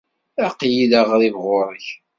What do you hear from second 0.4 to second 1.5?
Aql-i d aɣrib